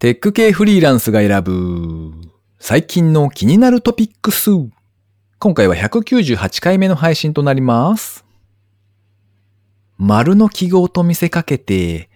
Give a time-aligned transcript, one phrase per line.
[0.00, 2.12] テック系フリーランスが選ぶ
[2.58, 4.50] 最近の気になるトピックス。
[5.38, 8.24] 今回は198回目の配信となります。
[9.96, 12.10] 丸の記号と見せかけて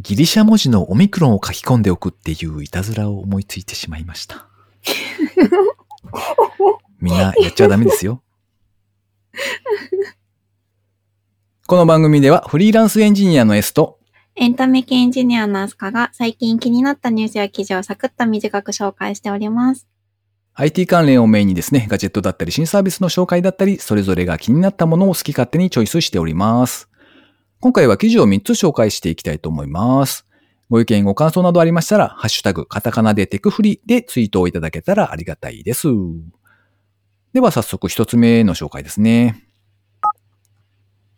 [0.00, 4.48] ギリシャ文字のオミクロンを書き込んでおくっていういたずらを思いついてしまいました。
[7.00, 8.22] みんなやっちゃダメですよ。
[11.66, 13.99] この番組ではフリーランスエンジニアの S と
[14.36, 19.86] エンタメ系エンジニアのアスカが最近気になったニュースや記事をサクッと短く紹介しております。
[20.54, 26.88] IT 関連をメインにですね、ガジェットだったり新サービスの紹介だったり、それぞれが気になったものを好き勝手にチョイスしております。
[27.60, 30.26] 今回は記事を3つ紹介していきたいと思います。
[30.70, 35.88] ご意見、ご感想などありましたら、ハッシュタグ、カタカナでテクフリでツイートをいただけたらありがたいです。
[37.32, 39.49] では早速1つ目の紹介ですね。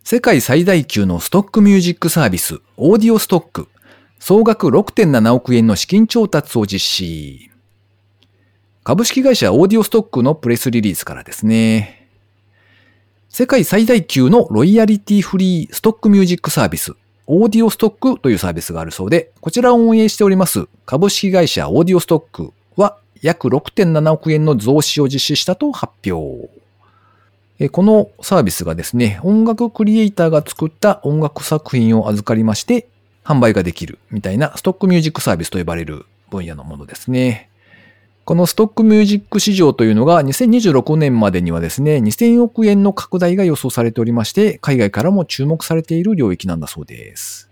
[0.04, 3.68] 世界最大級のストックミュージックサービス、オーディオストック、
[4.18, 7.50] 総額6.7億円の資金調達を実施。
[8.82, 12.08] 株式会社オーディオストックのプレスリリースからですね。
[13.28, 16.94] 世界最大級のロイヤリティフリーストックミュージックサービス、
[17.28, 26.61] オーディオストックというサービスがあるそうで、こちらを運営しております株式会社オーディオストックは約6.7億円の増資を実施したと発表。
[27.70, 32.88] このサービスがですね、音楽クリエイターが作った音楽作品を預かりまして、
[33.24, 37.50] 販売ができるみたいなストックミュージックサービスと呼ばれる分野のものですね。
[38.24, 47.50] このストックミュージック市場というのが2026年までにはですね、2000億円の拡大が予想されておりまして、海外からも注目されている領域なんだそうです。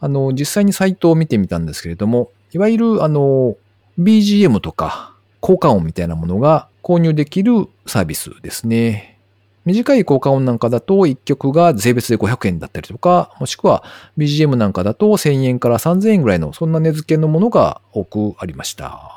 [0.00, 3.56] あの、実際にサイトを見てみたんですけれども、いわゆるあの、
[4.00, 9.18] BGM とか効果音みたいなものが購入できるサービスですね。
[9.64, 13.84] 短い効果音なんかだと1曲が税別で500円だったりとか、もしくは
[14.18, 19.10] BGM なんかだと1000円から3000円ぐらいのそんな値付けのものが多くありました。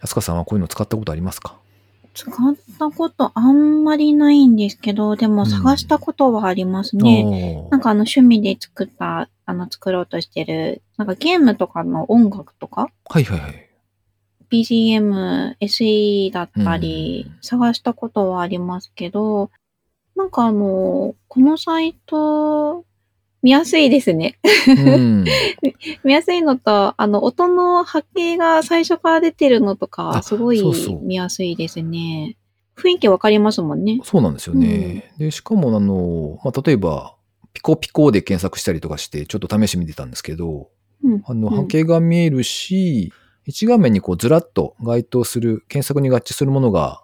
[0.00, 1.56] 安川さんはこういうの使ったことありますか？
[2.14, 7.24] 使ったことあんまりないんですけど、でも探したことはありますね。
[7.24, 13.68] おーなんかあの趣味で作った、あの作ろうとしてる、なんかゲームとかの音楽とか、はいはいはい。
[14.52, 19.50] BGM、SE だったりうん、探したことはありますけど、
[20.14, 22.84] なんかあの、このサイト、
[23.42, 24.38] 見やすいですね。
[24.68, 25.24] うん。
[26.04, 32.36] 見やすいのと、あの、音の波形が最初から出てるのとか、あすごいそうそう見やすいですね。
[32.76, 34.00] 雰囲気わかりますもんね。
[34.04, 35.12] そうなんですよね。
[35.18, 37.16] で、しかもあの、まあ、例えば、
[37.52, 40.68] ピコピコで検索したりとかして、ちょっと試してみてたんですけど、
[41.02, 41.22] うん。
[41.26, 43.12] あの、うん波形が見えるし、
[43.44, 47.02] 一画面にこうずらっと該当する、検索に合致するものが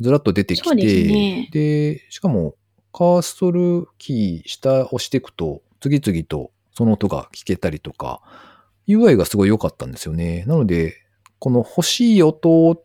[0.00, 2.54] ずらっと出てきそうでねで、しかも
[2.92, 8.20] カーソルキー下押していくと、次々とその音が聞けたりとか、
[8.88, 10.44] UI がすごい良かったんですよね。
[10.46, 10.96] なので、
[11.38, 12.82] この欲しい音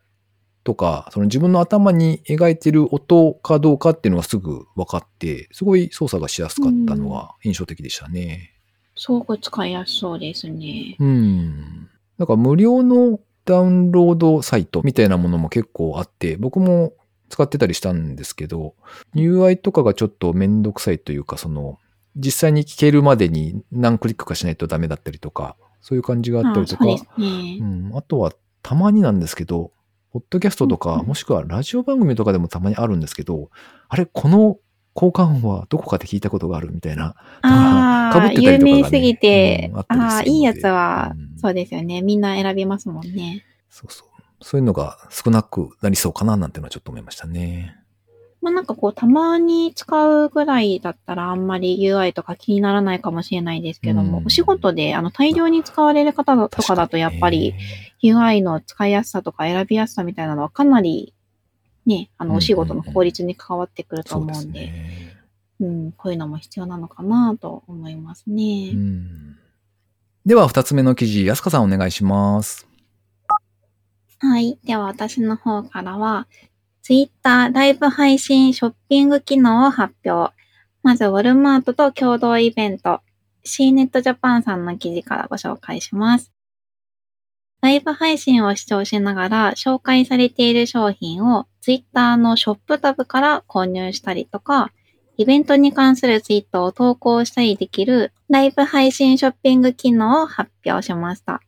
[0.63, 8.53] とか、その自分の頭に描いてる音かどうかっていうのがすぐ分かって、すごい操作がしやすかったのが印象的でしたね。
[8.95, 10.95] すごく使いやすそうですね。
[10.99, 11.89] うん。
[12.17, 16.93] なんか無料のダウンロードサイトみたいなものも結構あって、僕も
[17.29, 18.75] 使ってたりしたんですけど、
[19.15, 21.79] UI とかがちょっとめんどくさいというか、その、
[22.15, 27.63] 実際に聞けるまでに何クリックかしないとダメだったりとか、そういう感じがあったりとか、そうですねう。
[27.63, 28.33] ん、あとは
[28.63, 29.71] たまになんですけど、
[30.11, 33.49] ポッドキャストとか、もしくはラジオ番組とかでもたまにあるんですけど、
[33.87, 34.57] あれ、この
[34.97, 37.13] 効果音はどこかで聞いたことがあるみたいな。
[37.43, 42.01] ああ、被ってたりとかが有ね名すぎて、うんあああ、いいやつは、うんそうですよね。
[42.01, 43.45] みんな選びますもんね。
[43.69, 44.07] そうそう。
[44.41, 47.75] そういうのが少なくなりそうかななんてのはちょっと思いましたね。
[48.41, 57.53] まあなんかこう、たまに使うぐらいだったらあんまり UI とか気にならないかもしれないですけども、うんお仕事であの大量に使われる方とかだとやっぱり
[58.01, 61.13] UI の使いやすさとか選びやすさみたいなのはかなり
[61.87, 64.71] ね、あのお仕事の効率に関わってくるとそうで思うんで。
[65.59, 68.71] うん、こういうのも必要なのかなと思いますね。
[68.73, 69.37] うん
[70.27, 72.67] では、二つ目の記事、安香さんお願いします。
[74.19, 74.59] はい。
[74.65, 76.27] では私の方からは、
[76.81, 80.33] Twitter ライブ配信ショッピング機能を発表。
[80.83, 82.99] まず、ウォルマートと共同イベント、
[83.45, 86.33] CNET Japan さんの記事からご紹介します。
[87.61, 94.71] ライブ配信を視聴しながら紹介されている商品を Twitter のショップタブから購入したりとか、
[95.17, 101.41] イベントに関するツイートを投稿したりできるライブ配信ショッピング機能を発表しました。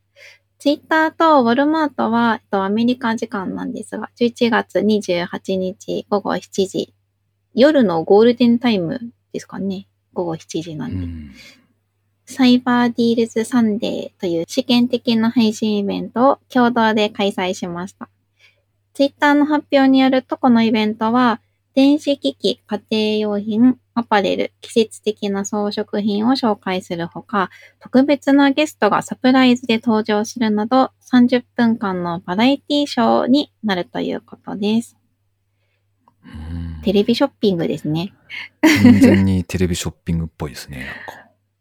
[0.58, 6.94] ツイッターとウォルマートは、えっと、アメリカ時間なんですが、11月28日午後7時、
[7.54, 9.00] 夜のゴールデンタイム
[9.32, 9.88] ですかね。
[10.14, 10.96] 午後7時なんで。
[11.06, 11.32] うん
[12.30, 18.08] Cyber Deals Sunday という試験的な配信イベントを共同で開催しました。
[18.94, 21.42] ツイッターの発表によると、このイベントは、
[21.74, 27.50] 電子機器、家庭用品、アパレル、季節的な装飾品を紹介するほか、
[27.80, 34.96] 特別なゲストがサプライズで登場するなど、30分間のバラエティショーになるということです。
[36.24, 38.14] うんテレビショッピングですね。
[38.84, 40.86] 完全にテレビショッピングっぽいですね。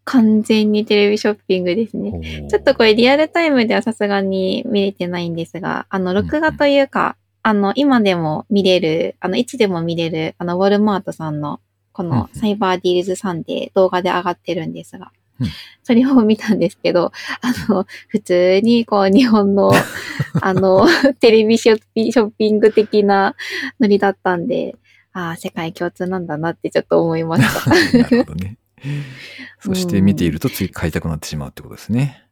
[0.09, 2.49] 完全にテレビショッピングですね。
[2.49, 11.61] ちょっとこれリアルタイムではさすがに見れてないんですが、あの、録画というか、あの、今でも見れる、あの、いつでも見れる、あの、ウォルマートさんの、
[11.93, 15.11] こうんの Cyber Deals Sunday 動画で上がってるんですが
[15.41, 15.49] うん、
[15.83, 17.13] それを見たんですけど、
[17.43, 19.73] あの、普通にこう、日本の、
[20.41, 20.87] あの、
[21.21, 23.37] テレビショッピ、ショッピング的な
[23.79, 24.75] ノリだったんで、
[25.13, 27.71] ああ、世界共通なんだなってちょっと思いました。
[27.99, 28.57] なるほどね。
[29.61, 32.25] そして見ているとつい買いたくなってしまうってことですね。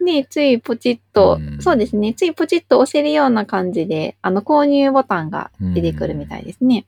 [0.00, 6.86] ねついポチッと、うんそうですね、ついポチッと押せるような感じで、あの、購入ボタンが出てくるみたいですね。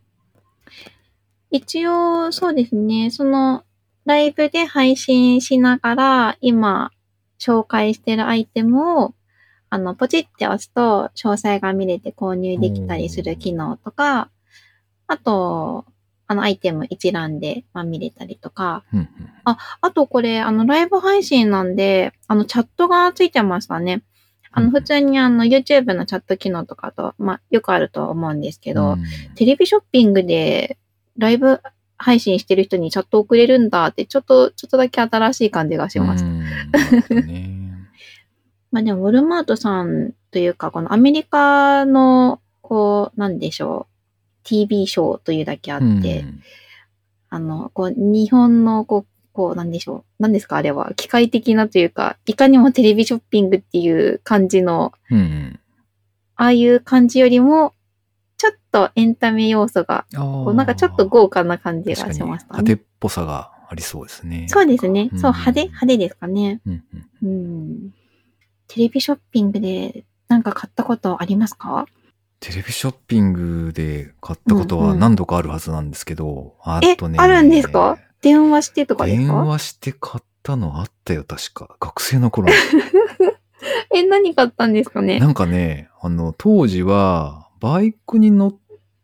[1.51, 3.65] 一応、そうですね、その、
[4.05, 6.91] ライブで配信しながら、今、
[7.39, 9.15] 紹介してるアイテムを、
[9.71, 14.31] あの、ポチって押すと、詳細が見れて購入できたりする機能とか、
[15.07, 15.85] あと、
[16.29, 19.09] あの、アイテム一覧で、まあ、見れたりとか、うんうん
[19.81, 24.03] あとこれ、あの、ライブ配信なんで、あの、チャットがついてましたね。
[24.51, 29.05] あの、うん普通にあの、YouTube のチャット機能とかと、まあ、よくあるとは思うんですけど、うん
[29.37, 30.77] テレビショッピングで
[31.17, 31.63] ライブ
[31.97, 36.27] 配信してる人にチャット送れるんだって、ちょっと、ちょっとだけ新しい感じがしました。
[36.27, 36.47] うんな
[36.91, 37.55] るほどね。
[38.71, 43.98] まあでも、ウォルマートさんというか、このアメリカの、こう、なんでしょう、
[44.49, 45.85] TV ショーというだけあって、
[46.21, 46.43] うん
[47.31, 50.05] あの、こう、日本の、こう、こう、なんでしょう。
[50.19, 50.95] 何ですかあれは。
[50.97, 55.61] 機械的なというか、いかにもテレビショッピングっていう感じの、うん
[56.37, 57.75] ああいう感じよりも、
[58.39, 60.19] ちょっとエンタメ要素が、うん。
[60.21, 62.31] こうなんかちょっと豪華な感じがしましたね。
[62.31, 64.47] 派手っぽさがありそうですね。
[64.49, 65.11] そうですね。
[65.13, 66.63] うんそう、派手、派手ですかね。
[66.67, 66.85] うん
[67.23, 67.95] うんうん。
[68.69, 71.87] テレビショッピングでなんか買ったことありますか？
[72.41, 77.19] テレビショッピングで買ったことはうんうん何度かあるはずなんですけど、あえ、とね。
[77.19, 77.99] あるんですか？
[78.23, 81.77] 電話してとかです電か話して買ったのあったよ、確か。
[81.81, 82.55] 学生の頃に。
[83.95, 85.19] え、何買ったんですかね？
[85.19, 88.57] なんかね、あの、当時は、バイクに乗っ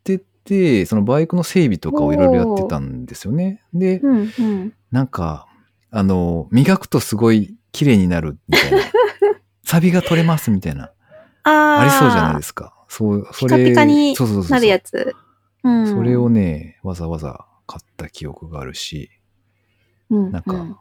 [0.04, 3.62] てて、そのバイクの整備とかをいろいろやってたんですよね。
[3.72, 4.72] で、うんうん。
[4.92, 5.48] なんか、
[5.90, 8.78] あの、磨くとすごい綺麗になるみたいな。
[9.64, 10.90] サビが取れますみたいな。
[11.44, 11.80] ああ。
[11.80, 12.73] ありそうじゃないですか。
[12.96, 13.56] そう、それ。
[13.56, 14.14] ピカピカに
[14.48, 15.14] なるやつ。
[15.64, 15.86] うん。
[15.88, 19.10] それをね、わざわざ買った記憶があるし、
[20.10, 20.78] うん、なんか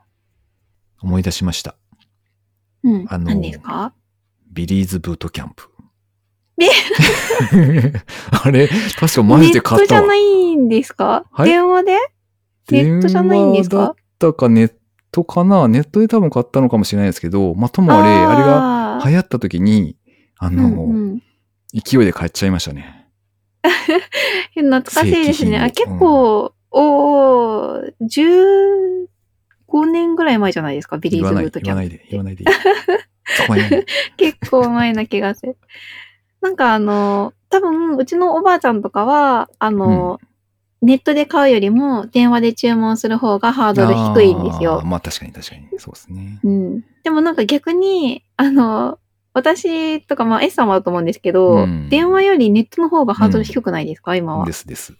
[1.01, 1.75] 思い出しました。
[2.83, 3.05] うん、うん。
[3.09, 3.93] あの何ですか？
[4.51, 5.69] ビリーズブートキャンプ。
[6.61, 6.67] え？
[8.43, 8.67] あれ？
[8.99, 10.15] 確かマジで買ったわネットじゃな。
[10.15, 11.49] いんですか、はい？
[11.49, 11.97] 電話で？
[12.69, 13.77] ネットじゃないんですか？
[13.77, 14.73] だったかネッ
[15.11, 15.67] トかな？
[15.67, 19.97] ネットで多分買ったのかもしれないですけど、まあ、ともあれ、あれがが流行った時に、
[20.37, 21.23] あの、うんうん、
[21.73, 23.07] 勢いで買っちゃいましたね。
[24.55, 25.59] 懐かしいですね。
[25.59, 27.93] あ、結構、おー、
[29.71, 31.75] 15年ぐらい前じゃないですか、ビリーズブートキャンプ。
[31.75, 32.49] 言わないで、言わないでいい。
[34.17, 35.57] 結構前な気がする。
[36.41, 40.19] なんかあの、多分、うちのおばあちゃんとかは、あの、
[40.81, 44.81] ネットで買うよりも電話で注文する方がハードル低いんですよ。
[44.83, 45.67] まあ確かに確かに。
[45.77, 46.39] そうですね。
[46.43, 46.81] うん。
[47.03, 48.99] でもなんか逆に、あの、
[49.33, 54.53] 私とか、まあ S さんはだと思うんですけど、うん電話よりネットの方がハードル低くないですか、今はで。
[54.53, 54.93] すです。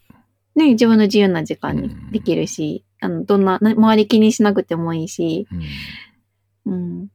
[0.56, 7.08] ね、自分の自由な時間にできるし、あの、どんな、な周り気にしなくてもいいし、うんうん。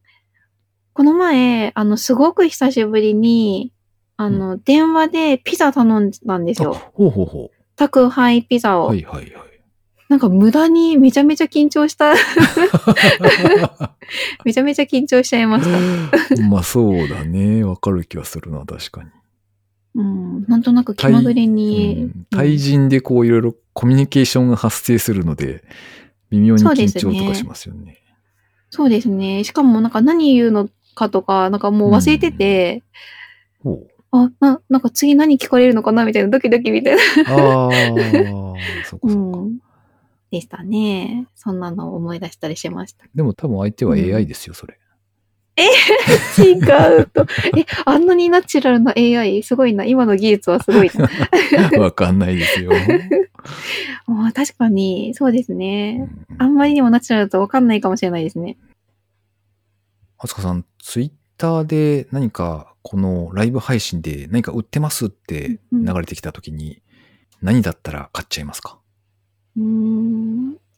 [0.93, 3.73] この前、あの、すごく久しぶりに、
[4.17, 6.75] あの、電話でピザ頼んだんですあ、よ。
[6.75, 8.81] ほうほうほ宅配ピザう。
[8.81, 8.87] を。
[8.87, 9.48] はいはいはい。
[10.09, 12.15] なんか無駄にめちゃめちゃ緊張した。
[14.45, 15.79] めちゃめちゃ緊張しちゃいました。
[16.49, 17.63] まあそうだね。
[17.63, 19.11] わかる気はするな、確かに。
[19.97, 20.45] うん。
[20.49, 22.27] なんとなく気まぐれうにん。
[22.31, 25.63] 対人でこういろいろコミュニケーションが発生するので、
[26.31, 27.99] 微妙に緊張とかしますよね。
[28.71, 29.45] そうですね。
[29.45, 32.83] しかもなんか何言うのかとか、なんかもう忘れてて、
[33.63, 33.89] ほう。
[34.11, 37.03] あ、な、なんか次何聞かれるのかなみたいなドキドキみたいな。
[37.27, 37.71] ああ、
[38.85, 39.41] そこうそこ。
[39.43, 39.59] ん。
[40.31, 41.27] でしたね。
[41.35, 43.07] そんなのを思い出したりしました。
[43.15, 44.79] でも多分相手は AI ですよ、それ。
[46.39, 46.53] 違
[47.03, 47.27] うと。
[47.57, 49.43] え、あんなにナチュラルな AI?
[49.43, 49.85] すごいな。
[49.85, 51.09] 今の技術はすごいな。
[51.81, 52.71] わかんないですよ。
[54.07, 55.95] もう確かに、そうですうね。
[55.99, 58.57] んあんまりにもナチュラルだとわかんないかもしれないですね。
[60.19, 66.83] あつかさん、ツイッターで何かこのライブ配信で何か売ってますって流れてきたときに、
[67.43, 68.79] 何だったら買っちゃいますか？
[69.57, 70.18] うーん、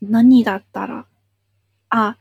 [0.02, 1.06] 何だったら。
[1.90, 2.16] あ、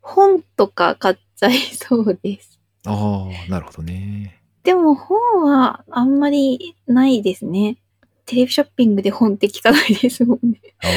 [0.00, 2.58] 本とか買っちゃいそうです。
[2.86, 4.40] ああ、なるほどね。
[4.62, 7.76] でも本はあんまりないですね。
[8.26, 10.60] テレビショッピングで本って聞かないですもんね。
[10.82, 10.88] あ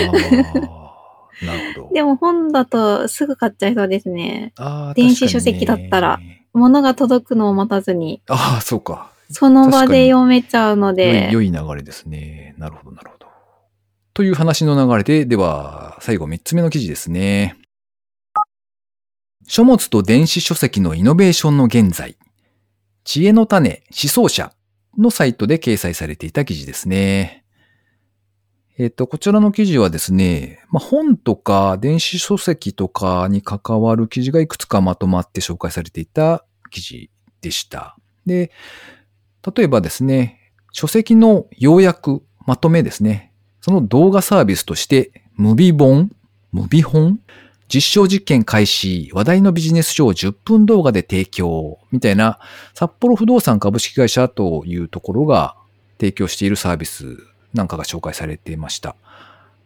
[1.42, 1.92] あ、なるほど。
[1.94, 4.54] でも本だとすぐ買っちゃいそうですね。
[4.58, 6.20] あー電子書籍だったら。
[6.58, 9.12] 物が届くのを待たずに、ああ、そうか。
[9.30, 11.34] その場で読めちゃうの良でい、。
[11.34, 12.56] 良い流れですね。
[12.58, 13.27] なるほど、なるほど。
[14.18, 17.56] という話の流れで、では、最後3つ目の記事ですね。
[19.46, 22.18] 書物と電子書籍のイノベーションの現在。
[23.04, 24.52] 知恵の種、思想者
[24.98, 27.46] のサイトで掲載されていた記事ですね。
[28.80, 37.96] えっ、と、こちらの記事はですね、まあ、本とか電子書籍とかに関わる記事がいくつかまとまって紹介されていた記事でした。
[38.26, 38.52] で、
[39.56, 43.28] 例えばですね、書籍の要約、まとめですね。
[43.68, 46.10] その動画サービスとして、ムビ本
[46.54, 47.20] ムビ本
[47.68, 52.40] 実証実験開始、話題のビジネス書を10分動画で提供、みたいな、
[52.74, 55.58] 札幌不動産株式会社というところが
[56.00, 57.18] 提供しているサービス
[57.54, 58.96] なんかが紹介されていました。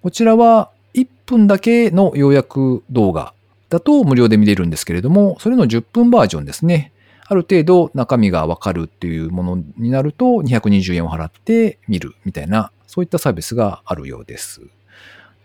[0.01, 3.35] こちらは1分だけの要約動画
[3.69, 6.91] だと無料で見れるんですけれども、それの10分バージョンですね。
[7.27, 14.59] ある程度中身がわかるっていうものになると220円を払って見るみたいな、そういったサービスがあるようです。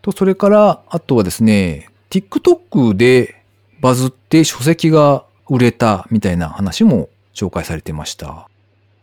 [0.03, 3.41] と、それから、あとはですね、TikTok で
[3.81, 8.49] バズって書籍が売れたみたいな話も紹介されてました。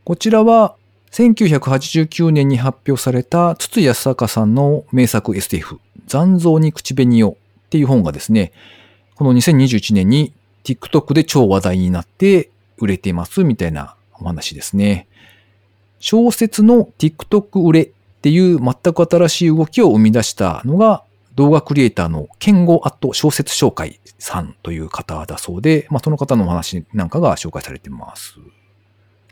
[0.04, 0.76] こちらは
[1.12, 8.52] 1989年に発表された筒井康隆さんの名作 SF 残像に口紅をっていう本がですね、
[9.16, 10.34] この2021年に
[10.66, 15.08] TikTok で超話題になって売れていますみたいなお話ですね。
[16.00, 17.92] 小説の TikTok 売れ
[18.24, 21.04] っていう全く新しい動きを生み出したのが
[21.36, 28.38] 動画クリエイターのケンゴアット小説紹介さんという方だそうで、まあ、その方のお話なんかが紹介されています。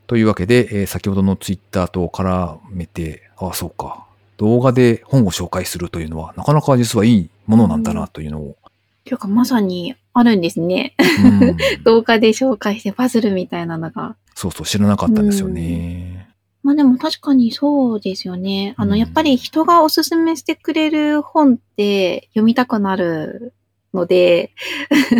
[0.07, 4.07] というわけで、えー先ほどのツイッターと絡めて、ああ、そうか。
[4.35, 8.57] 動画で本を紹介するというのは、なかなか実はいいものなんだなというのを。
[9.05, 10.95] ていうかまさにあるんですね。
[11.23, 14.17] うん 動画で紹介してバズるみたいなのが。
[14.35, 16.20] そうそう、知らなかったんですよね。
[16.63, 18.75] まあでも確かにそうですよね。
[18.77, 23.53] あの、うんやっぱり人がおすすめしてくれる本って読みたくなる
[23.93, 24.51] ので、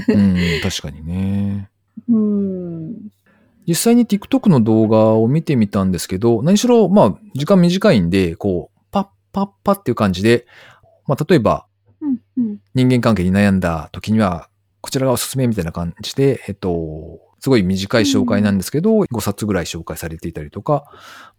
[0.07, 1.69] うん、確かにね。
[2.10, 3.12] うん。
[3.67, 10.45] 実際に TikTok の動画を見てみたんですけど、何しろ、まあ、時間短いんで、こう、パッパッパっていう感じで、
[11.07, 11.65] まあ、例えば、
[12.01, 12.60] うん、うん。
[12.74, 14.50] 人間関係に悩んだ時には、
[14.81, 20.86] こちらがおすすめみたいな感じで、えっと、すごい短い紹介なんですけど、5冊ぐらい紹介されていたりとか、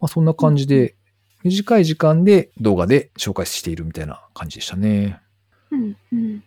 [0.01, 0.95] まあ、そんな感じで、
[1.43, 5.19] 短い時間で動画で紹介しているみたいな感じでしたね。
[5.71, 6.43] うん、うん。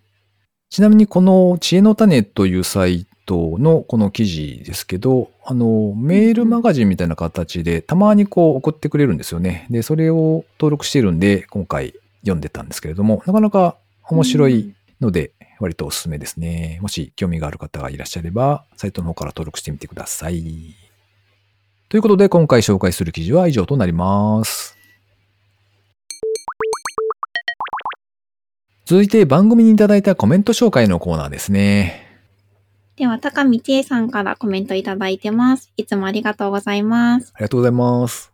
[0.69, 9.67] ちなみにこの知恵の種というサイトのこの記事ですけど、あの、メールマガジンみたいな形でたまにこう送ってくれるんですよね。
[9.71, 16.79] で、それを登録してるんで、今回読んでたんですけれども、なかなか面白いので、割とおすすめですね。
[16.83, 20.75] もし興味がある方がいらっしゃれば、サイトの方から登録してみてください。
[21.89, 24.77] ということで、今回紹介する記事は以上となります。
[28.85, 32.07] 続いて番組にいただいたコメント紹介のコーナーですね。
[32.97, 35.73] では、高見千恵さんからコメントいただいてます。
[35.77, 37.33] いつもありがとうございます。
[37.35, 38.33] ありがとうございます。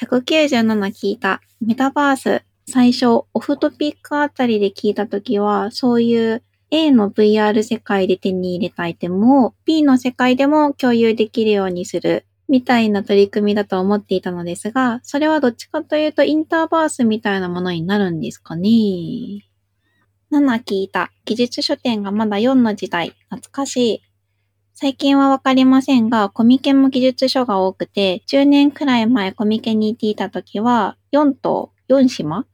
[0.00, 1.42] 197聞いた。
[1.60, 2.45] メタバース。
[2.68, 6.42] 最初、オフトピックあたりで聞いたときは、そういう
[6.72, 12.26] A の VR 世界で手に入れたアイテムを B の世界でも共有できるようにする。
[12.48, 18.68] みたいな取り組みだと思っていたのですが、それはどっちかというとインターバースみたいなものになるんですかね
[20.32, 21.12] ？7聞いた。
[21.24, 23.14] 技術書店がまだ4の時代。
[23.30, 24.02] 懐かしい。
[24.74, 32.44] 最近はわかりませんが、コミケも技術書が多くて、10年くらい前コミケに行っていた時は、4と4島？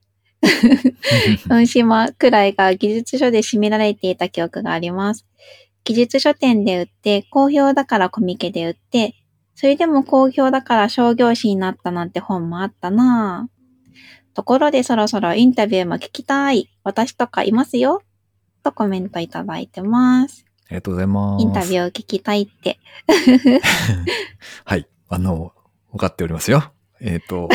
[1.49, 5.26] ?4 島くらいが技術書で占められていた記憶があります。
[5.84, 9.14] 技術書店で売って、好評だからコミケで売って、
[9.54, 14.34] それでも好評だから商業誌になったなんて本もあったなぁ。
[14.34, 16.70] ところでそろそろインタビューも聞きたい。
[16.84, 18.02] 私とかいますよ。
[18.62, 20.46] とコメントいただいてます。
[20.66, 21.42] ありがとうございます。
[21.42, 22.78] インタビューを聞きたいって。
[24.64, 24.88] はい。
[25.08, 25.52] あの、
[25.92, 26.72] 分かっておりますよ。
[27.00, 27.49] えっ、と、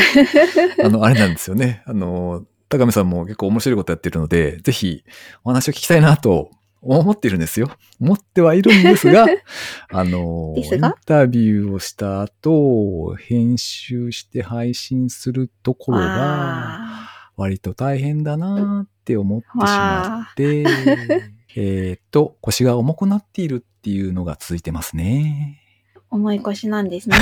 [0.84, 1.82] あの、あれなんですよね。
[1.86, 5.04] あの、高見さんも結構面白いことやってるので、ぜひ
[5.44, 6.50] お話を聞きたいなと
[6.82, 7.70] 思っているんですよ。
[8.00, 9.26] 思ってはいるんですが、
[9.90, 20.64] あの、インタビューをした後、編集して配信するところが、わ割と大変だなって思ってしまわって、
[21.56, 25.62] えーっと、腰が重くなっているっていうのが続いてますね。
[25.64, 25.68] ー
[26.10, 27.16] 重い腰なんですね。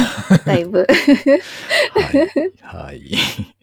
[0.44, 0.86] だいぶ。
[2.62, 2.92] はい。
[2.92, 3.55] はい。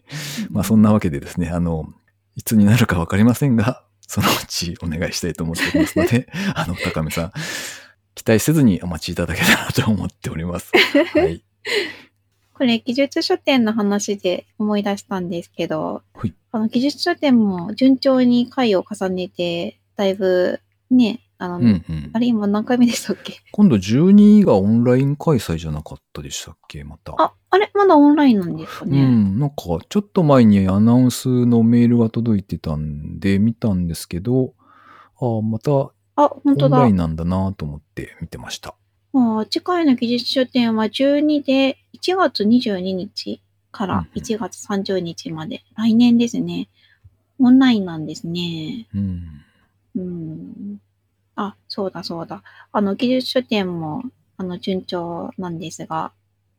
[0.50, 1.92] まあそんなわけでですね、あの、
[2.36, 7.32] いつになるかわかりませんが、そのうちお願いしたいと思っておりますので、 あの、高見さん、
[8.14, 10.72] 期待せずにお待ちいただけたらと思っております。
[11.14, 11.42] はい。
[12.54, 22.18] これ、技術書店の話で思い出したんですけど、はいあの、技術書店も順調に回を重ねて、だいぶ、ね、あの、うんうんあ。
[22.18, 23.34] れ今何回目でしたっけ？
[23.52, 26.84] 今度12がオンライン開催じゃなかったでしたっけ？
[26.84, 27.14] また。
[27.18, 29.04] あ、あれまだオンラインなんですかうね。
[29.06, 29.38] ん。
[29.38, 29.56] なんか、
[29.88, 34.54] ちょっと前にアナウンスのメールが届いてたんで、見たんですけど、
[35.20, 35.92] あまたオ
[36.46, 36.96] ンライン。
[36.96, 38.74] なんだなと思って見てました。
[39.12, 46.68] もう次回の技術書店は12で、1月22日からうんうん1月30日まで、来年ですね。
[47.38, 48.86] オンラインなんですね。
[48.94, 49.22] うん。
[49.96, 50.80] うん。
[51.36, 52.42] あ、そうだそうだ。
[52.72, 54.02] あの、技術書店も、
[54.36, 56.12] あの、順調なんですが、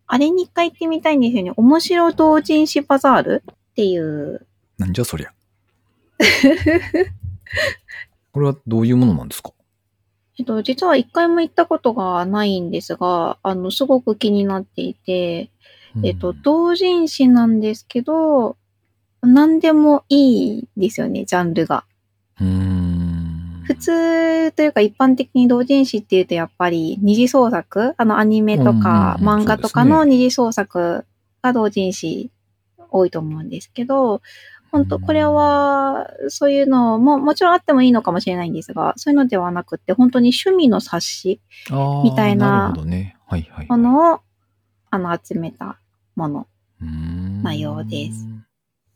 [0.07, 1.53] あれに一回行ってみたいんですよね。
[1.55, 4.45] 面白同人誌バザールっていう、
[4.77, 5.31] なんじゃそりゃ。
[8.31, 9.51] これはどういうものなんですか？
[10.37, 15.49] えっと、実は一回も行ったことがないんですが、あの、すごく気になっていて、
[16.03, 18.57] えっと、同人誌なんですけど、
[19.21, 21.85] 何でもいいですよね、ジャンルが。
[22.41, 22.74] うん。
[23.65, 27.93] 普通というか一般的に同人誌っていうとやっぱり二次創作？
[27.97, 31.05] あのアニメとか漫画とかの二次創作
[31.41, 32.31] が同人誌
[32.91, 34.21] 多いと思うんですけど、
[34.71, 41.39] 本当これはそういうのももちろんあってもいいのかもしれないんですが、そういうのではなくて本当に趣味の冊子
[42.03, 42.73] みたいな。
[43.67, 44.19] ものを
[44.91, 45.79] あの集めた
[46.15, 46.47] もの。
[46.81, 48.27] な内容です。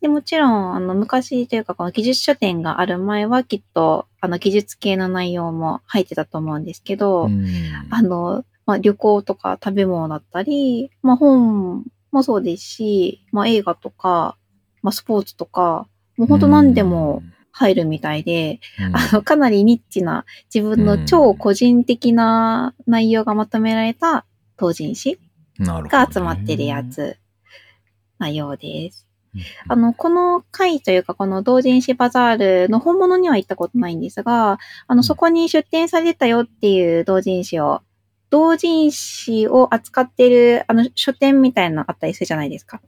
[0.01, 7.45] で、もちろん、あの、昔というか、この技術書店がある前は、きっと、あの、技術系の内容も入ってたと思うんですけど、うん
[7.89, 14.37] あの、まあ、旅行とか食べ物だったり、まあ、本もそうですし、まあ、映画とか、
[14.81, 25.19] まあ、スポーツとか、もう本当何でも、入るみたいで、うんあの、かなりニッチな自分の超個人的な内容がまとめられた同人誌
[25.59, 26.83] が集まってるや。
[26.83, 27.17] つ
[28.17, 29.08] なようです。
[29.35, 37.81] うんあの、この回というか、この同人誌バザールの本物には行ったことないんですが、あの、うんそこに出展されたよっていう同人誌を、
[38.29, 42.81] 同人誌を扱ってる、あの、書店みたいなのあったりするじゃないですか。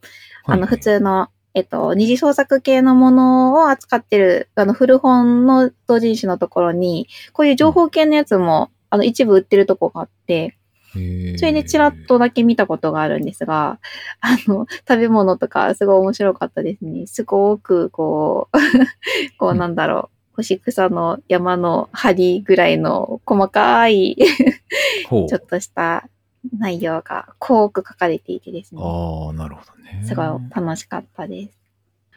[0.45, 0.77] あの、普。
[0.77, 10.57] 通の、えっと、二次創作系のものを扱ってる、あの、古本の同人誌のところに、こういう情報系のやつも、あの、一部売ってるとこがあって、
[10.93, 13.79] そそれでチラッとだけ見たことがあるんですが、
[14.19, 17.07] あの、食べ物とかすごい面白かったですね。
[17.07, 18.57] すごく、こう、
[19.37, 26.09] こうなんだろう、星草の山の針ぐらいの細かい、ちょっとした
[26.57, 28.81] 内容が濃く書かれていてですね。
[28.83, 30.03] ああ、なるほどね。
[30.05, 31.60] すごい楽しかったです。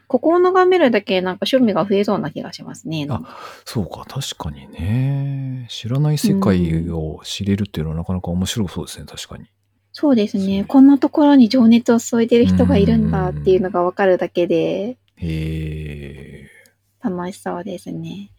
[0.07, 3.07] ここを眺めるだけなんか趣味が増えそうな気がしますね。
[3.09, 3.23] あ
[3.65, 5.67] そうか、確かにね。
[5.71, 9.47] 知らない世界を知れるっていうのはなかなか面白そうですね、確かに。
[9.93, 10.65] そうですね。
[10.67, 16.51] こんなところに情熱を注いでる人がいるんだっていうのがわかるだけでへえ。
[17.03, 18.31] 楽しそうですね。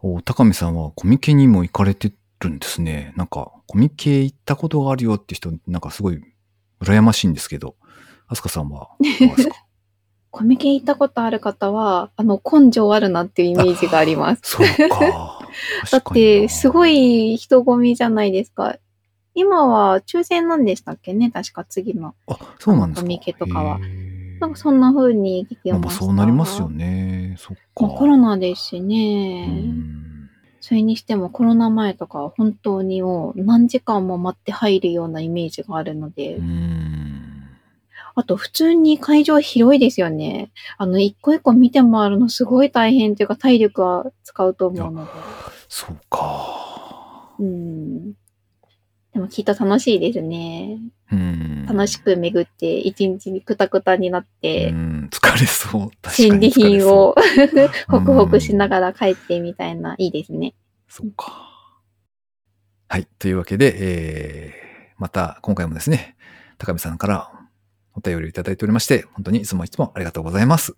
[0.00, 3.14] お高見さんはコミケにも行かれてるんですね。
[3.16, 6.20] なんか、コミケ行ったことがあるよって人、なんかすごい
[6.82, 7.76] 羨ましいんですけど、
[8.26, 9.56] あすかさんはいかがですか？
[10.32, 14.40] コミケ行ったことある方は、あの、根性あるなっていうイメージがあります。
[14.44, 15.38] そうか。
[15.92, 16.86] だって、すご。
[16.86, 18.76] い人混みじゃないですか。
[19.34, 21.30] 今は抽選なんでしたっけね？
[21.30, 22.14] 確か次の。
[22.26, 23.02] あ、そうなんですか。
[23.02, 23.78] コミケとかは
[24.40, 26.04] なんかそんな風に聞きまあまあました。
[26.04, 26.68] そうなりますよ。
[26.68, 27.36] ね。
[27.38, 27.86] そっか。
[27.86, 29.46] まあ、コロナですしうね。
[29.46, 30.28] ん
[30.60, 36.36] それにしてもコロナ前とかは本当にもう何時間も待って入るようなイメージがあるので。
[36.36, 37.01] うん。
[38.14, 40.50] あと普通に会場広いですよね。
[40.76, 45.10] あの、一個一個見て回るのすごい大変というか体力は使うと思うので。
[45.68, 47.32] そうか。
[47.38, 48.12] うん。
[49.12, 50.78] でもきっと楽しいですね。
[51.10, 51.66] うん。
[51.66, 55.80] 楽しく巡って一日にくたくたになっうて、ん、疲れそう。
[55.80, 57.14] 確か戦利に疲れ品を
[57.88, 60.54] ホクホクしながら帰ってみたいな、いいですね。
[60.88, 61.50] そっか。
[62.88, 63.06] はい。
[63.18, 66.16] というわけで、えー、また今回もですね、
[66.58, 67.41] 高見さんから
[67.94, 70.74] お便りをいただいておりまして、本当にいつもいつもありがとうございます。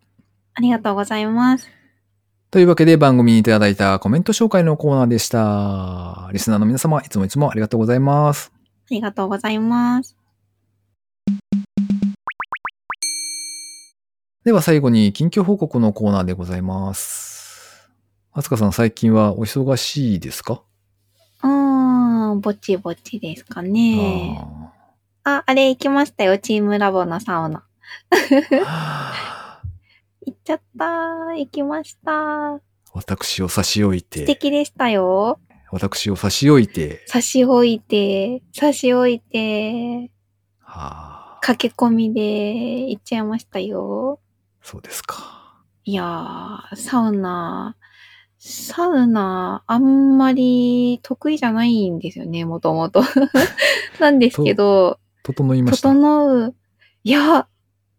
[0.54, 1.68] ありがとうございます。
[2.50, 6.30] というわけで番組にいただいたコメント紹介のコーナーでした。
[6.32, 8.52] リスナーの皆様、いつもいつもありがとうございます。
[8.54, 10.16] ありがとうございます。
[14.44, 17.88] では最後に近況報告のコーナーでございます。
[18.30, 20.62] あつかさん最近はお忙しいですか？
[21.42, 24.38] うーん、ぼちぼちですかね。
[24.38, 24.72] あ、
[25.24, 26.36] あれ行きましたよ。
[26.38, 27.64] チームラボのサウナ。
[30.26, 31.38] 行っちゃったー。
[31.38, 32.60] 行きました。
[32.92, 35.40] 私を差し置い素て、敵でしたよ。
[35.72, 40.10] 私を差し置いて、差し置いて、差し置いて、
[40.60, 44.20] はあ、駆け込みで行っちゃいましたよ。
[44.62, 45.64] そうですか。
[45.84, 47.76] いやー、サウナ、
[48.38, 53.02] サウナ、あんまり得意じゃないんですよね、もともと。
[53.98, 55.88] なんですけど、整いました。
[55.88, 56.54] 整う、
[57.02, 57.48] いや、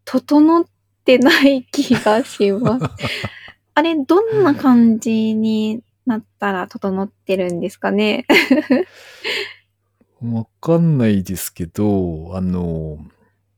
[0.06, 0.66] 整っ
[1.04, 2.86] てない気がします。
[3.74, 8.26] あれ、どんな感じになったら整ってるんですかね？
[10.22, 13.00] わかんないですけど、あの、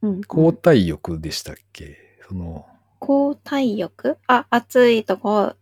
[0.01, 0.21] うん。
[0.27, 1.97] 交代浴でしたっけ？
[2.27, 2.65] その、
[3.01, 4.17] 交代浴？
[4.27, 5.53] あ、暑いとこ、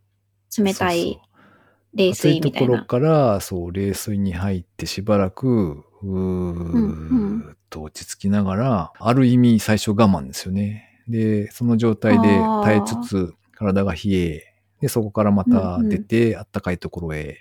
[0.57, 2.85] 冷たいそうそう冷暑いところ水みたいな。
[2.85, 11.01] から、そう、冷水に入ってしばらく、ううんーっと落ち着きながら、ある意味最初我慢ですよね。
[11.07, 14.43] で、その状態で耐えつつ、体が冷え、
[14.81, 17.37] で、そこからまた出て、あったかいところへ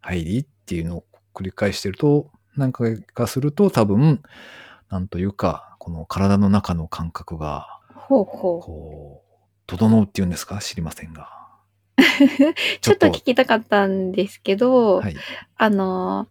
[0.00, 4.22] 入りっていうのを繰り返してると、何回かすると多分、
[4.90, 8.60] なんというか、この体の中の感覚が、ほうほう。
[8.62, 9.28] こう、
[9.66, 10.58] 整うっていうんですか？
[10.58, 11.28] 知りませんが。
[12.80, 15.16] ちょっと聞きたかったんですけど、はい。
[15.56, 16.28] あの、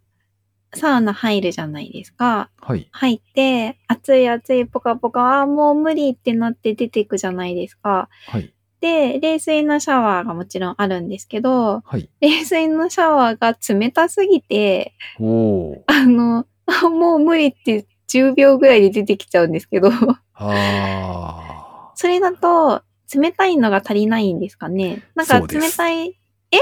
[0.74, 2.50] サウナ入るじゃないですか。
[2.62, 2.88] はい。
[2.92, 8.10] 入って、暑い暑いポカポカ、あーもう無理ってなって出ていくじゃないですか。
[8.28, 8.54] はい。
[8.80, 12.10] で、冷水のシャワーがもちろんあるんですけど、はい。
[12.22, 15.80] 冷水のシャワーが冷たすぎて、おー。
[15.88, 19.90] あの、あ もう無理って10秒ぐらいで出てきちゃうんですけど、
[20.36, 22.82] あそれだと
[23.14, 26.10] 冷たいのが足りないんですかねなんか冷たい、
[26.52, 26.58] え？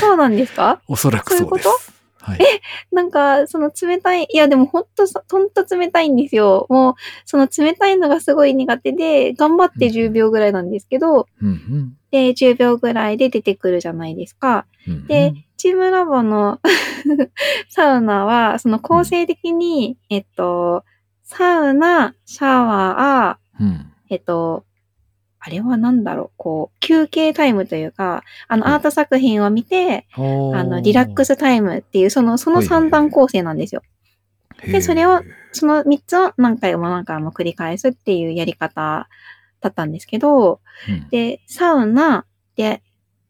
[0.00, 0.80] そうなんですか？
[0.82, 0.84] ー。
[0.92, 1.64] おそらくそうです。
[1.64, 1.78] そういう
[2.20, 2.38] はい。
[2.92, 6.66] なんか、その冷たい、いやでもほんとさ、ほんと冷たいんですよ。
[6.68, 14.66] もう、その冷たいのがすごい苦手で、頑張って10秒ぐらいなんですけど、うんで、10秒ぐらいで出てくるじゃないですか。
[14.86, 16.58] うんうんで、チームラボの
[17.68, 20.84] サウナは、その構成的に、えっと、
[21.22, 23.92] サウナ、シャワー、うん。
[24.08, 24.64] えっと、
[25.40, 33.82] あれはなんだろう、こう、休憩タイムというか、あの、はいアート作品を見て、ああの、リラックスタイムっていう、その、そのはいはいはい3段構成なんですよ。
[34.66, 35.22] でそれを
[35.52, 39.08] その3つを何回も何回も繰り返すっていうやり方
[39.60, 41.08] だったんですけど、うん。
[41.08, 42.24] で、サウナ
[42.56, 42.82] で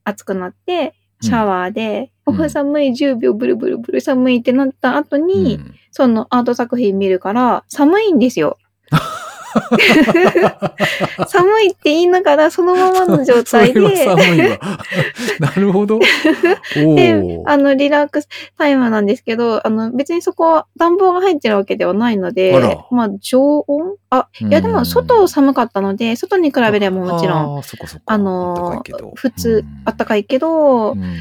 [0.05, 2.41] 暑くなって、シャワーで、うん。
[2.41, 5.75] お寒い10秒ブルブルブル寒いってなった後に、うん。
[5.91, 8.59] そのアート作品見るから、寒いんですよ。
[11.29, 14.59] 寒いって言いながら、そのままの状態で、は寒いわ。
[15.41, 15.97] なるほど。
[16.77, 22.59] おでー、あの、リラックスタイムなんですけど、あの、別にそこは暖房が入ってるわけではないので
[22.91, 23.97] まあ、常温？
[24.11, 27.57] あ、いやでも、外寒かったので、外に比べればもちろん、ん。
[27.57, 28.03] あーそこそこ。
[28.07, 28.83] あの
[29.15, 31.15] 普通、あったかいけど、うん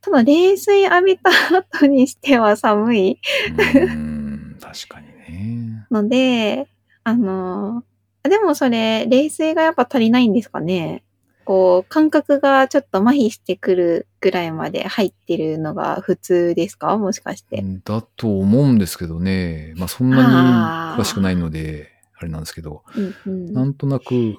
[0.00, 3.18] ただ冷水浴びた後にしては寒い
[3.50, 5.86] うん確かにね。
[5.90, 6.66] ので、
[7.08, 7.84] あの、
[8.22, 11.04] でもそれ、冷水がやっぱ足りないんですかね？
[11.44, 16.98] こう、感覚がちょっと麻痺してくるぐらいまで入ってるのが普通ですか？
[16.98, 17.64] もしかして。
[17.84, 19.72] だと思うんですけどね。
[19.76, 24.36] まあそんなに詳しくないので、あれなんですけど、うんうんなんとなく、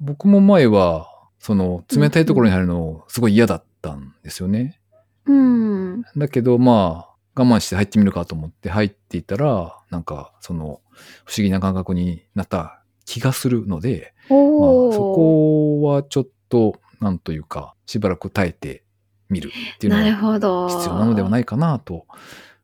[0.00, 4.80] 僕も前は、その、冷たいところに入るの、すごい嫌だったんですよね。
[5.26, 6.02] うん。
[6.16, 10.80] だけど、まあ、我慢して入ってみるかと思って入っていたら、なんか、その、
[11.24, 14.38] 不思議な感覚になった気がするので、まあ。
[14.38, 18.84] そこはちょっと、なんというか、しばらく耐えて
[19.28, 20.68] みるっていうのがほど。
[20.68, 22.06] 必要なのではないかなと、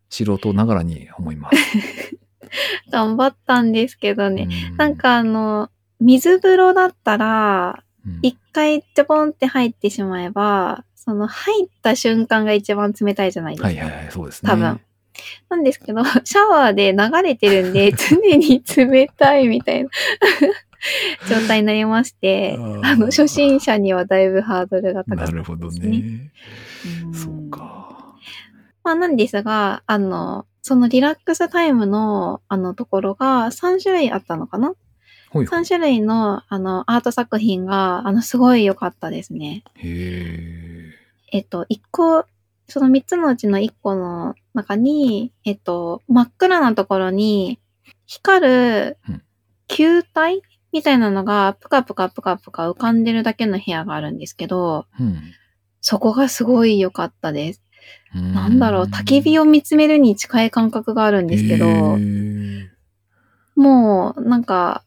[0.08, 2.18] 素人ながらに思います。
[2.90, 4.48] 頑張ったんですけどね。
[4.72, 13.68] うなん、かあの、水風呂だったら、うん一回ちょポンって入ってしまえば、その入った瞬間が一番冷たいじゃないですか。
[13.68, 14.50] はいはいはい、そうですね。
[14.50, 14.80] 多分。
[15.48, 19.90] なんですけど、 シャワーで流れてるんで、 常に冷たいみたいな
[21.28, 25.32] 状態になりまして、あの、初心者にはだいぶハードルが高かったです、ね。
[25.32, 26.30] なるほどね。
[27.04, 28.14] うんそうか。
[28.82, 34.74] まあなんですが、あの、そのリラックスタイムの、あのところが3種類あったのかな？
[35.30, 39.62] ほいほい ?3 種類の、あの、アート作品が、あの、すごい良かったですね。
[39.76, 40.94] へ
[41.32, 42.24] えっと、一個、
[42.70, 47.58] その三つのうちの一個の中に、えっと、真っ暗なところに、
[48.06, 49.22] 光るうん
[49.70, 55.20] 球体みたいなのが、ぷかぷかぷかぷか浮かんでるだけの部屋があるんですけど、うん。
[55.80, 57.62] そこがすごい良かったです。
[58.14, 62.66] うんなんだろう、焚き火を見つめるに近い感覚があるんですけど、へー
[63.54, 64.84] もう、なんか、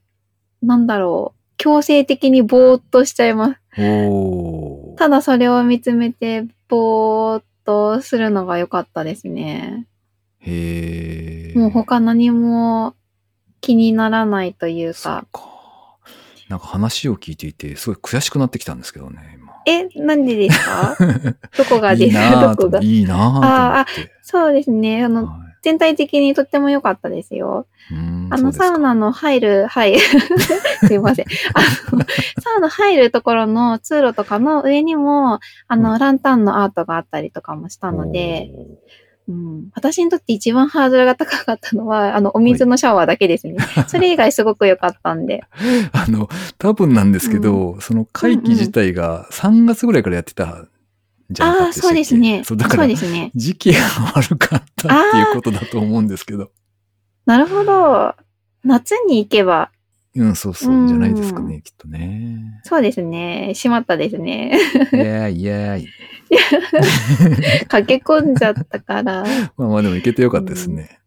[0.62, 3.62] なんだろう、強制的にぼーっとしちゃいます。
[4.98, 9.88] ただそれを見つめて、ぼーっとするのが良かったですね。
[10.40, 12.96] へーもう他何も
[13.62, 15.00] 気にならないというか。
[15.00, 15.50] そっか。
[16.50, 19.54] なんか話を聞いていて、すごい悔しくなってきたんですけどね、今。
[19.66, 20.96] え、なんでですか？
[21.58, 22.80] どこがいいですなぁとどこが？
[22.84, 24.12] いいなぁと思って。
[24.22, 25.04] そうですね。
[25.04, 27.66] あの、は全体的にとっても良かったですよ。
[28.30, 29.98] あの、サウナの入る、はい。
[30.86, 31.26] すいません。
[31.54, 32.04] あの、
[32.42, 38.52] サウナ入るところの通路とかの上にも、あの、ランタンのアートがあったりとかもしたので、
[39.30, 43.56] うん、私にとって一番ハードルが高かったのは、あの、お水のシャワーだけですね。
[43.88, 45.46] それ以外すごく良かったんで。
[45.94, 50.68] あの、多分なんですけど、その会期自体が3月ぐらいからやってたん
[51.30, 52.44] じゃなかああ、ったそうですね。
[52.44, 53.32] そう、だからね。
[53.36, 53.80] 時期が
[54.16, 56.52] 悪かったっていうことだと思うんですけど。
[57.26, 58.16] なるほど。
[58.64, 59.72] 夏に行けば、
[60.16, 62.62] うん、そうそうう、んじゃないですかね、きっとね。
[62.64, 63.54] そうですね。
[63.56, 64.60] しまったですね。
[64.94, 65.88] イェーイ、イェーイ。
[67.68, 69.24] 駆け込んじゃったから。
[69.58, 71.00] まあまあでも行けてよかったですね。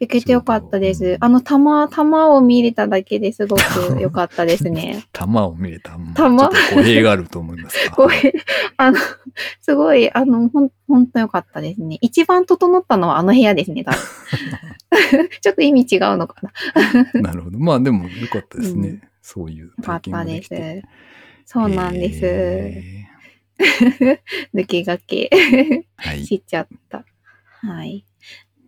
[0.00, 1.16] 行けてよかったです。
[1.20, 5.04] あの、玉、玉を見れただけですごく良かったですね。
[5.12, 5.94] 玉を見れた。
[5.94, 6.48] うん玉？
[6.74, 7.92] 語弊があると思いますが。
[7.96, 8.34] これ、
[8.76, 8.98] あの、
[9.60, 11.98] すごい、あの、ほん、ほんと良かったですね。
[12.00, 15.28] 一番整ったのはあの部屋ですね、多分。
[15.40, 16.36] ちょっと意味違うのか
[17.14, 17.20] な。
[17.20, 17.58] なるほど。
[17.58, 18.88] まあでもよかったですね。
[18.88, 20.82] うんそういうよか体験がったで。
[20.82, 20.88] す。
[21.46, 22.20] そうなんです。
[22.24, 23.08] へ
[24.52, 26.26] 抜け駆けーはい。
[26.26, 27.04] しちゃった。
[27.60, 28.04] はい。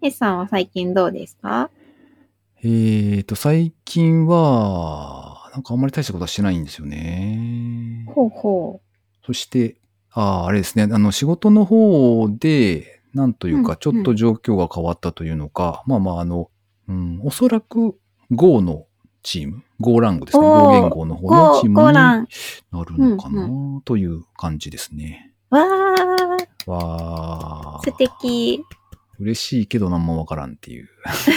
[0.07, 1.71] エさんは最近どうですか？
[2.63, 8.05] えーと、最近は、なんかあんまり大したことはしてないんですよね。
[8.15, 8.81] ほうほ
[9.25, 9.77] そして、
[10.13, 16.51] ああ、あれですね、あの、仕事の方で、なんといううんか、ちょっと状況が変わったというのか、まあまあ、あの、
[16.89, 17.97] うん、おそらく
[18.31, 18.87] Go の
[19.23, 21.71] チーム、Go ラングですね、Go 言語の方のチーう。
[21.71, 21.95] ムに。
[21.95, 22.29] なる
[22.99, 25.33] のかな、うんという感じですね。
[25.51, 27.91] わー、わー。
[27.91, 28.63] 素敵。
[29.25, 30.89] 嬉しいけど何もわからんっていう。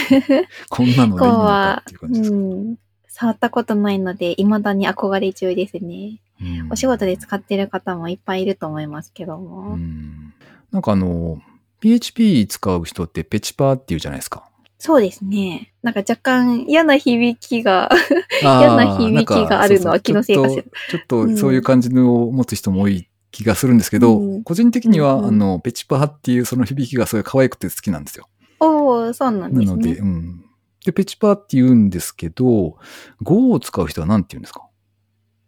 [0.68, 2.38] こんなのでいいのかっていう感じですうか。
[2.38, 2.76] ん。
[3.08, 6.20] 触ったことないので、未だに憧れ中ですね。
[6.40, 9.72] うんお仕事で使ってる方もいっぱいいると思いますけども。
[9.72, 10.34] うん
[10.70, 11.40] なんかあの、
[11.80, 14.44] PHP 使う人ってペチパーって言うじゃないですか。
[14.78, 15.72] そうですね。
[15.82, 17.90] なんか若干嫌な響きが、
[18.42, 28.28] 嫌な響きがあるのは気のせいかしらちょっとそういう感じのを持つ人も多い気がするんですけど、うん個人的には、うんうんあの、ペチパーっていうその響きがすごい可愛くて好きなんですよ。
[28.60, 29.96] おー、そうなんですなので、ね。
[30.00, 30.44] うん。
[30.84, 32.76] で、ペチパーって言うんですけど、
[33.22, 34.66] Go を使う人は何て言うんですか？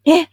[0.05, 0.29] え？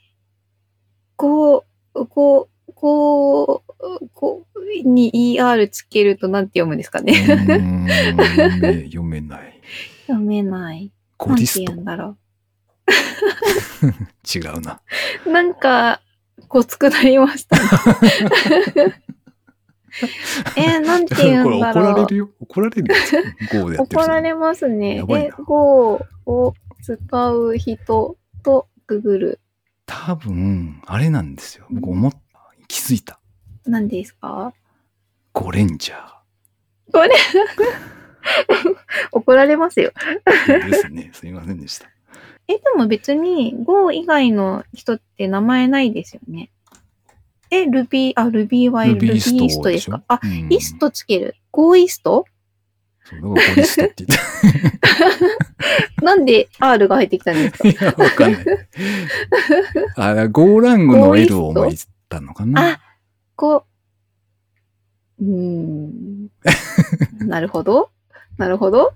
[1.15, 1.65] こ
[1.96, 7.13] う、こう、こう、こうに ER つけるとなんて読むんですかうね。
[7.13, 9.62] ーん読めない。
[10.08, 10.91] 読めない。
[11.17, 12.17] ゴディストなんて言うんだろ
[14.36, 14.82] 違うな。
[15.26, 15.32] う。
[15.32, 16.02] なんか、
[16.47, 17.63] ごつくなりましたね。
[20.55, 21.86] えー、なんて言これ怒うんだろう。
[21.86, 22.29] られるよ。
[22.39, 22.99] 怒られるよ。
[23.51, 29.39] Go でやってる人怒られますねえな、Go を使う人とググる。
[29.86, 31.65] 多分、あれなんですよ。
[31.71, 32.19] 僕思った。
[32.67, 33.19] 気づいた。
[33.65, 34.53] 何ですか？
[35.33, 35.95] ゴレンジャ
[36.91, 37.10] これ、
[39.12, 39.91] 怒られますよ。
[40.25, 41.10] ーですね。
[41.13, 41.89] すいませんでした。
[42.47, 46.49] え、でも別に Go 以外の人って名前ないですよね。
[47.49, 50.03] え、Ruby、あ、Ruby は Ruby イーストですか？
[50.07, 52.25] あ、うんイーストつける ?Go イースト？
[53.03, 54.19] そう、だからゴリストって言っ
[56.03, 57.63] なんで R が入ってきたんですか？
[57.63, 57.69] た。
[57.69, 58.45] いや、わかんない。
[59.95, 62.71] あ、ゴーラングの L トを思いつったのかな？
[62.73, 62.79] あ、
[63.36, 63.65] こ
[65.19, 66.27] う、うーん。
[67.27, 67.91] なるほど。
[68.38, 68.93] なるほど。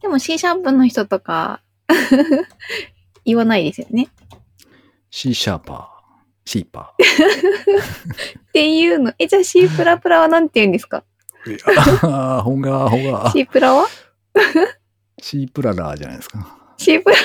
[0.00, 1.60] でも C シャープの人とか、
[3.24, 4.08] 言わないですよね。
[5.10, 5.98] C シャーパー。
[6.44, 9.12] シーパっていうの。
[9.18, 11.04] え、じゃあ C プラプラはなんて言うんですか？
[11.44, 11.52] ー。
[11.54, 11.58] い
[12.06, 13.30] や、ほんが、ほんが。
[13.32, 13.86] ?C プラは
[15.20, 16.56] ？C プララーじゃないですか。
[16.78, 17.16] C プラ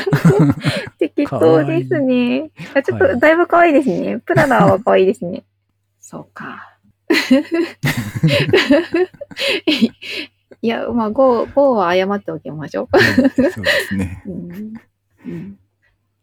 [1.00, 2.52] 適当ですね。
[2.74, 4.20] あちょっと、はいだいぶ可愛いですね。
[4.26, 5.44] プララーは可愛いですね。
[6.02, 6.70] そうか。
[10.62, 13.50] いや、まあ、ゴー、ゴーは謝っておきましょそうで
[13.88, 14.24] すね。
[14.26, 14.30] う。
[14.32, 14.74] うん
[15.26, 15.60] うん、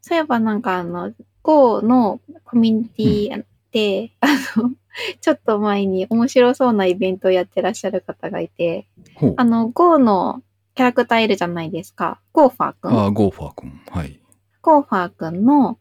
[0.00, 1.12] そういえばなんかあの、
[1.42, 4.26] ゴーのコミュニティで、あ
[4.58, 4.72] の、
[5.20, 8.86] ちょっと前に面白そうなイベントをやってらっしゃる方がいて。
[9.36, 10.42] あの、 Go の
[10.74, 12.20] キャラクターいるじゃないですか。
[12.32, 12.92] ゴーファーくん。
[12.92, 13.80] ああ、ゴーファーくん。
[13.90, 14.20] はい。
[14.62, 15.78] ゴーファーくんの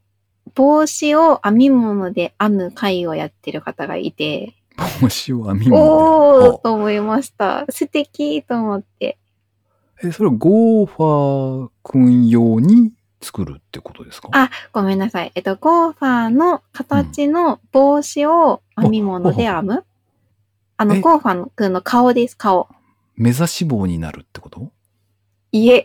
[0.56, 4.56] 帽子を編み物で編む会をやってる方がいて、
[5.02, 7.00] 帽子を編み物おーと思い。
[7.00, 7.66] ました。
[7.70, 9.18] 素敵と思って。
[10.04, 15.32] え、それはゴーファーくん用に作るってことですかあごめんなさい。
[15.36, 19.86] えっと、ゴーファーの形の帽子を編み物で編む、
[20.78, 22.70] あの、ゴーファーくんの顔です、顔。
[23.16, 24.72] 目指し棒になるってこと
[25.52, 25.70] い。
[25.70, 25.84] え。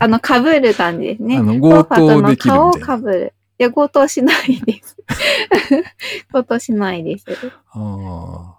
[0.00, 1.38] あの、被る感じですね。
[1.38, 3.34] あのゴーファー強盗くんの顔を被る。
[3.58, 4.96] いや、強盗しないです。
[6.32, 7.24] 強盗しないです。
[7.72, 8.54] あ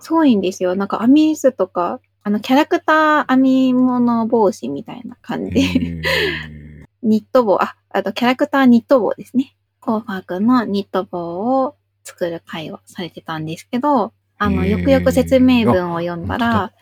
[0.00, 0.76] すごいんですよ。
[0.76, 5.56] なんか、編み図とか、あの、キャラクター編み物帽子みたいな感じ。
[5.56, 6.02] ー
[7.02, 9.56] ニット帽、あ、あとキャラクターニット帽ですね。
[9.80, 16.72] コーファーくんのニット帽を作る会をされてたんですけど、あの、よくよく説明文を読んだら、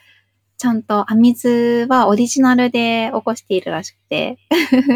[0.59, 4.39] ちゃんと編み図はオリジナルで起こしているらしくて、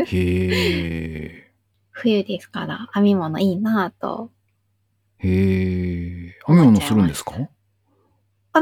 [0.06, 1.45] へえ。
[1.98, 4.30] 冬ですから編み物いいなぁと。
[5.18, 6.34] へえ。
[6.46, 7.32] 編み物するんですか？
[7.32, 7.48] 編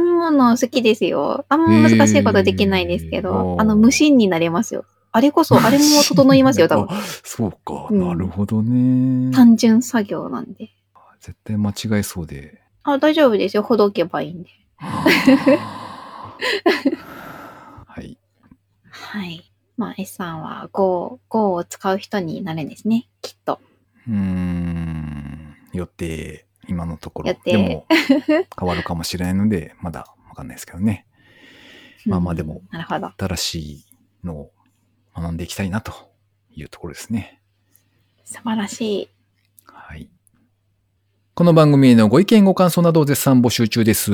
[0.04, 1.44] み物好きですよ。
[1.48, 4.84] あんま難しいことできないですけど、あの、無心になれますよ。
[5.12, 6.86] あれこそ、 あれも整いますよ、多分。
[6.90, 7.88] あ そうか。
[7.90, 9.32] うんなるほどね。
[9.34, 10.70] 単純作業なんで。
[11.20, 12.60] 絶対間違えそうで。
[12.84, 13.62] あ、大丈夫ですよ。
[13.62, 14.50] ほどけばいいんで。
[14.76, 15.08] は
[18.02, 18.18] い。
[18.90, 19.50] はい。
[19.76, 23.08] まあ、S さんは Go、Go を使う人になるんですね。
[23.22, 23.60] きっと。
[24.08, 25.56] うーん。
[25.72, 27.34] よって、今のところ。
[27.44, 31.06] でも、変わるかもしれないので、まだわかんないですけどね。
[32.06, 33.12] まあまあでもうんなるほど。
[33.18, 33.84] 新しい
[34.24, 34.52] のを
[35.16, 35.92] 学んでいきたいなと
[36.52, 37.40] いうところですね。
[38.24, 39.08] 素晴らしい。
[41.36, 44.12] この番組へのご意見ご感想などを絶賛募集中です。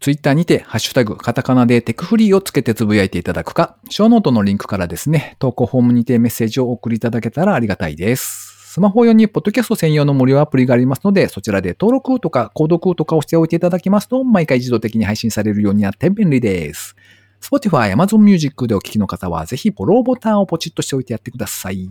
[0.00, 8.72] ツイッターにて、ハッシュタグ、カタカナでテクフリーをつけてつぶやいていただくか、ショーノートのリンクからですね、投稿フォームにてメッセージをお送りいただけたらありがたいです。
[8.72, 16.96] スマホ用にポッドキャスト専用の無料アプリがありますので、そちらで登録とか購読とかをしておいていただきますと、毎回自動的に配信されるようになって便利です。
[17.42, 21.90] Spotify、Amazon Music でお聞きの方は、ぜひフォローボタンをポチッとしておいてやってください。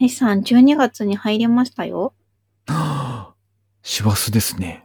[0.00, 2.14] S さん、12月に入りましたよ。
[3.82, 4.84] 師走ですね。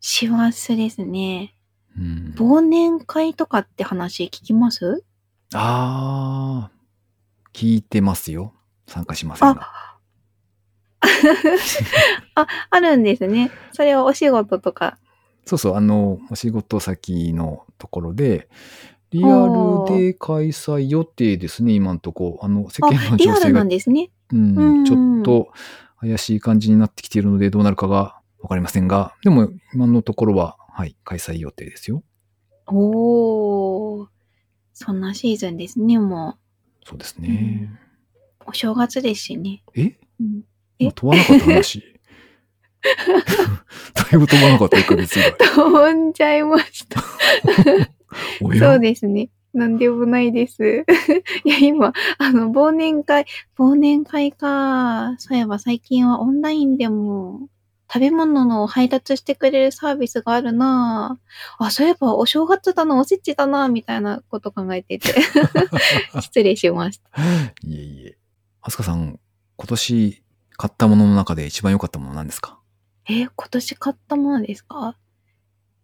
[0.00, 1.54] 師走ですね。
[1.96, 5.04] うん、忘年会とかって話聞きます？
[5.52, 8.52] あー、聞いてますよ。
[8.86, 9.70] 参加しませんが。
[12.34, 13.50] あ、あるんですね。
[13.72, 14.98] それはお仕事とか。
[15.46, 18.48] そうそう、あの、お仕事先のところで、
[19.10, 22.40] リアルで開催予定ですね、今のとこ。
[22.42, 24.10] あの、世間あ、の情勢がリアルなん、ですね。
[24.32, 25.52] うんうんちょっと
[26.04, 32.02] 怪しい感じになってきているので、どうなるかがわかりませんが、でも、今のところは、はい、開催予定ですよ。
[32.66, 34.08] おー。
[34.72, 36.36] そんなシーズンですね、も
[36.84, 37.70] そうですね。
[38.40, 38.50] う。
[38.50, 39.62] お正月ですしね。
[39.74, 39.96] え？
[40.20, 40.42] うん、
[40.78, 40.84] え？
[40.86, 41.82] 今飛ばなかった話。
[43.94, 45.36] だいぶ飛ばなかった、1ヶ月ぐらい。
[45.38, 47.00] 飛んじゃいました。
[48.58, 49.30] そうですね。
[49.54, 50.84] なんでもないです。
[51.44, 53.24] いや、今、あの、忘年会、
[53.58, 55.14] 忘年会か。
[55.18, 57.48] そういえば最近はオンラインでも、
[57.92, 65.14] 食べ物の配達してくれるサービスがあるなぁあ、そういえばお正月だな、おせちだなみたいなこと考えてて。
[66.20, 67.22] 失礼しました。
[67.62, 68.18] いえいえ。
[68.62, 69.20] あすかさん、
[69.56, 70.22] 今年
[70.56, 72.58] 買ったものの中で一番良かったものは何ですか？
[73.08, 74.96] え、今年買ったものですか？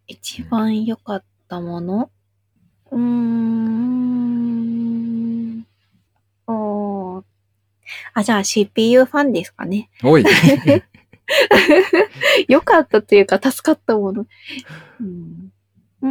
[0.09, 2.04] 一番良かったもの？
[2.04, 4.40] うーん。
[6.46, 7.24] おー
[8.14, 9.90] あ、じゃあ CPU ファンですかね。
[10.03, 10.24] おい
[12.48, 14.26] 良かったというか助かったもの。
[15.00, 15.53] うん。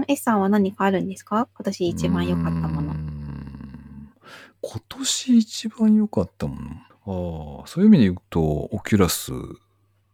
[0.02, 1.48] ん S さんは何かあるんですか？
[1.56, 2.94] 今年一番良かったもの。
[2.94, 4.14] ん
[4.62, 6.56] 今年一番良かったも
[7.06, 9.54] のああ、そういう意味で言うと、オキュラスクエス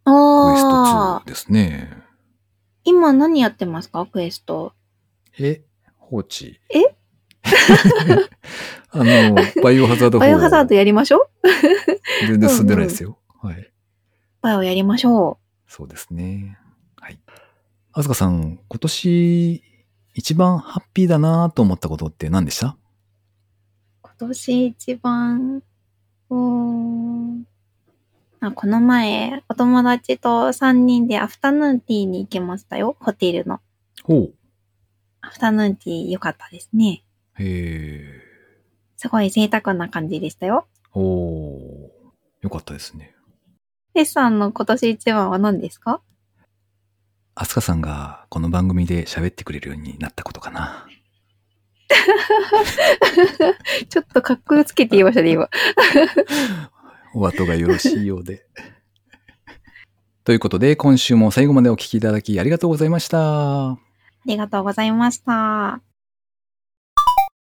[0.05, 1.91] トああ2、ですね。
[2.83, 4.05] 今何やってますか？
[4.05, 4.73] クエスト。
[5.39, 5.61] え、
[6.09, 6.59] 放置。
[6.73, 6.81] え？
[8.91, 10.21] あの、バイオハザード 4。
[10.21, 11.29] バイオハザードやりましょ
[12.23, 12.27] う？
[12.27, 13.17] 全然進んでないですよ。
[13.41, 13.71] はい。
[14.41, 16.57] バイオやりましょそうですね。
[16.97, 17.19] はい。
[17.93, 19.63] あすかさん、今年
[20.13, 22.67] 一番ハッピーだなと思ったことって何でした？
[22.67, 22.77] う。
[24.03, 25.61] 今年一番、
[26.29, 27.45] うーん
[28.41, 32.95] あこの前、お友達と3人でアフタヌーンティーに行きましたよ。
[32.99, 33.59] ホテルの。
[34.03, 34.33] ほう。
[35.27, 37.03] アフタヌーンティー良かったですね。
[37.37, 38.21] へえ。
[38.97, 40.67] すごい贅沢な感じでしたよ。
[40.93, 41.03] おー
[42.41, 43.15] よかったですね。
[43.93, 46.01] テスさんの今年一番は何ですか？
[47.33, 50.87] アスカさんがこの番組で喋ってくれるようになったことかな。
[53.89, 55.49] ちょっとかっこつけて言いましたね、今。
[57.13, 58.45] お後がよろしいようで。
[60.23, 63.77] ということで、今週も最後までお聞きいただきありがとうございました。
[64.25, 65.81] ありがとうございました。